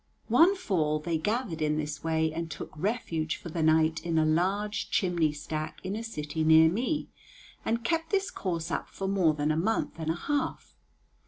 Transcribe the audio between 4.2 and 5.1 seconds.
large